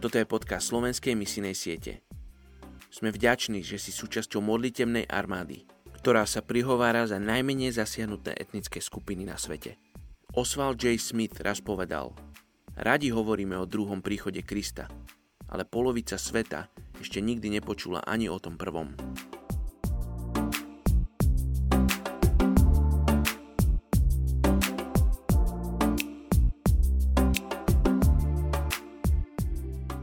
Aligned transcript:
Toto 0.00 0.16
je 0.16 0.24
podcast 0.24 0.72
slovenskej 0.72 1.12
misijnej 1.12 1.52
siete. 1.52 2.00
Sme 2.88 3.12
vďační, 3.12 3.60
že 3.60 3.76
si 3.76 3.92
súčasťou 3.92 4.40
modlitebnej 4.40 5.04
armády, 5.04 5.68
ktorá 6.00 6.24
sa 6.24 6.40
prihovára 6.40 7.04
za 7.04 7.20
najmenej 7.20 7.76
zasiahnuté 7.76 8.32
etnické 8.32 8.80
skupiny 8.80 9.28
na 9.28 9.36
svete. 9.36 9.76
Oswald 10.32 10.80
J. 10.80 10.96
Smith 10.96 11.36
raz 11.44 11.60
povedal, 11.60 12.16
radi 12.80 13.12
hovoríme 13.12 13.60
o 13.60 13.68
druhom 13.68 14.00
príchode 14.00 14.40
Krista, 14.40 14.88
ale 15.52 15.68
polovica 15.68 16.16
sveta 16.16 16.72
ešte 16.96 17.20
nikdy 17.20 17.60
nepočula 17.60 18.00
ani 18.00 18.32
o 18.32 18.40
tom 18.40 18.56
prvom. 18.56 18.96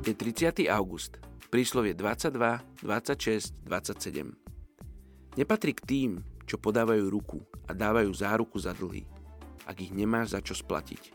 Je 0.08 0.16
30. 0.16 0.72
august, 0.72 1.20
príslovie 1.52 1.92
22, 1.92 2.64
26, 2.80 3.60
27. 3.68 4.32
Nepatrí 5.36 5.76
k 5.76 5.82
tým, 5.84 6.12
čo 6.48 6.56
podávajú 6.56 7.12
ruku 7.12 7.44
a 7.68 7.76
dávajú 7.76 8.16
záruku 8.16 8.56
za 8.56 8.72
dlhy, 8.72 9.04
ak 9.68 9.84
ich 9.84 9.92
nemáš 9.92 10.32
za 10.32 10.40
čo 10.40 10.56
splatiť. 10.56 11.12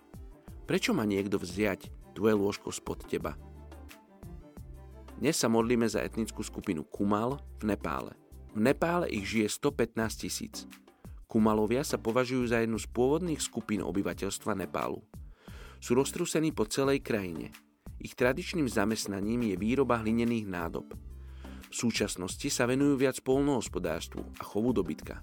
Prečo 0.68 0.92
má 0.92 1.08
niekto 1.08 1.40
vziať 1.40 1.88
tvoje 2.12 2.36
lôžko 2.36 2.68
spod 2.68 3.08
teba? 3.08 3.32
Dnes 5.16 5.40
sa 5.40 5.48
modlíme 5.48 5.88
za 5.88 6.04
etnickú 6.04 6.44
skupinu 6.44 6.84
Kumal 6.84 7.40
v 7.64 7.72
Nepále. 7.72 8.12
V 8.52 8.60
Nepále 8.60 9.08
ich 9.08 9.24
žije 9.24 9.56
115 9.56 10.20
tisíc. 10.20 10.68
Kumalovia 11.32 11.80
sa 11.80 11.96
považujú 11.96 12.44
za 12.44 12.60
jednu 12.60 12.76
z 12.76 12.92
pôvodných 12.92 13.40
skupín 13.40 13.80
obyvateľstva 13.80 14.52
Nepálu. 14.52 15.00
Sú 15.80 15.96
roztrúsení 15.96 16.52
po 16.52 16.68
celej 16.68 17.00
krajine– 17.00 17.48
ich 18.02 18.18
tradičným 18.18 18.66
zamestnaním 18.66 19.54
je 19.54 19.54
výroba 19.54 20.02
hlinených 20.02 20.50
nádob. 20.50 20.90
V 21.70 21.74
súčasnosti 21.74 22.50
sa 22.50 22.66
venujú 22.66 22.98
viac 22.98 23.22
polnohospodárstvu 23.22 24.20
a 24.36 24.42
chovu 24.42 24.74
dobytka. 24.74 25.22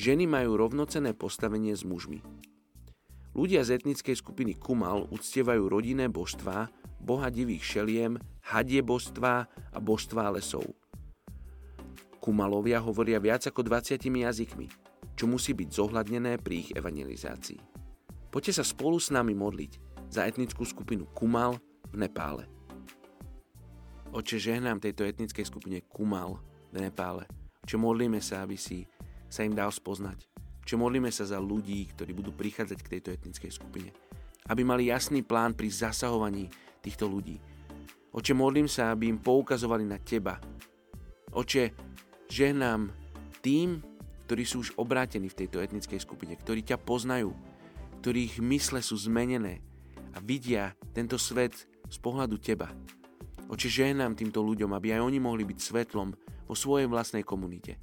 Ženy 0.00 0.24
majú 0.24 0.56
rovnocené 0.56 1.12
postavenie 1.12 1.76
s 1.76 1.84
mužmi. 1.84 2.24
Ľudia 3.36 3.62
z 3.62 3.78
etnickej 3.78 4.16
skupiny 4.18 4.58
Kumal 4.58 5.06
uctievajú 5.12 5.70
rodinné 5.70 6.10
božstvá, 6.10 6.72
boha 6.98 7.28
divých 7.30 7.62
šeliem, 7.62 8.18
hadie 8.42 8.82
božstvá 8.82 9.46
a 9.46 9.78
božstvá 9.78 10.32
lesov. 10.34 10.66
Kumalovia 12.18 12.82
hovoria 12.82 13.22
viac 13.22 13.46
ako 13.46 13.62
20 13.62 14.02
jazykmi, 14.02 14.66
čo 15.14 15.30
musí 15.30 15.54
byť 15.54 15.68
zohľadnené 15.68 16.42
pri 16.42 16.66
ich 16.66 16.70
evangelizácii. 16.74 17.60
Poďte 18.32 18.60
sa 18.60 18.64
spolu 18.66 18.98
s 18.98 19.14
nami 19.14 19.36
modliť 19.38 19.72
za 20.10 20.26
etnickú 20.26 20.66
skupinu 20.66 21.06
Kumal 21.14 21.69
v 21.90 21.96
Nepále. 22.06 22.46
Oče, 24.10 24.42
žehnám 24.42 24.82
tejto 24.82 25.06
etnickej 25.06 25.46
skupine 25.46 25.78
Kumal 25.86 26.42
v 26.74 26.82
Nepále. 26.82 27.30
Oče, 27.62 27.78
modlíme 27.78 28.18
sa, 28.18 28.42
aby 28.42 28.58
si 28.58 28.82
sa 29.30 29.46
im 29.46 29.54
dal 29.54 29.70
spoznať. 29.70 30.26
Oče, 30.66 30.74
modlíme 30.74 31.10
sa 31.14 31.22
za 31.22 31.38
ľudí, 31.38 31.86
ktorí 31.94 32.10
budú 32.14 32.34
prichádzať 32.34 32.78
k 32.82 32.90
tejto 32.98 33.14
etnickej 33.14 33.52
skupine. 33.54 33.90
Aby 34.50 34.66
mali 34.66 34.90
jasný 34.90 35.22
plán 35.22 35.54
pri 35.54 35.70
zasahovaní 35.70 36.50
týchto 36.82 37.06
ľudí. 37.06 37.38
Oče, 38.10 38.34
modlím 38.34 38.66
sa, 38.66 38.90
aby 38.90 39.06
im 39.06 39.22
poukazovali 39.22 39.86
na 39.86 40.02
Teba. 40.02 40.42
Oče, 41.30 41.70
žehnám 42.26 42.90
tým, 43.38 43.78
ktorí 44.26 44.42
sú 44.42 44.66
už 44.66 44.74
obrátení 44.74 45.30
v 45.30 45.38
tejto 45.46 45.62
etnickej 45.62 46.02
skupine, 46.02 46.34
ktorí 46.34 46.66
ťa 46.66 46.82
poznajú, 46.82 47.30
ktorých 48.02 48.42
mysle 48.42 48.82
sú 48.82 48.98
zmenené 48.98 49.62
a 50.14 50.18
vidia 50.18 50.74
tento 50.90 51.14
svet 51.14 51.70
z 51.90 51.98
pohľadu 51.98 52.38
teba. 52.38 52.70
Oče, 53.50 53.66
žehnám 53.66 54.14
týmto 54.14 54.40
ľuďom, 54.46 54.70
aby 54.78 54.94
aj 54.94 55.02
oni 55.02 55.18
mohli 55.18 55.42
byť 55.42 55.58
svetlom 55.58 56.14
vo 56.46 56.54
svojej 56.54 56.86
vlastnej 56.86 57.26
komunite. 57.26 57.82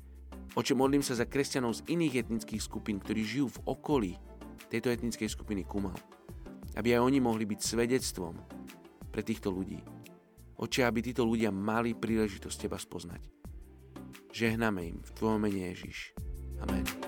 Oče, 0.55 0.73
modlím 0.73 1.03
sa 1.03 1.13
za 1.13 1.27
kresťanov 1.27 1.83
z 1.83 1.85
iných 1.91 2.25
etnických 2.25 2.63
skupín, 2.63 3.03
ktorí 3.03 3.21
žijú 3.21 3.51
v 3.59 3.63
okolí 3.67 4.11
tejto 4.71 4.89
etnickej 4.89 5.27
skupiny 5.27 5.67
Kumal. 5.67 5.95
Aby 6.79 6.95
aj 6.97 7.03
oni 7.03 7.19
mohli 7.19 7.43
byť 7.43 7.59
svedectvom 7.59 8.33
pre 9.11 9.21
týchto 9.21 9.51
ľudí. 9.51 9.83
Oče, 10.57 10.87
aby 10.87 11.03
títo 11.03 11.27
ľudia 11.27 11.53
mali 11.53 11.93
príležitosť 11.93 12.57
Teba 12.57 12.81
spoznať. 12.81 13.21
Žehname 14.33 14.81
im 14.89 14.97
v 15.03 15.11
Tvojom 15.13 15.39
mene 15.43 15.69
Ježiš. 15.69 16.17
Amen. 16.63 17.06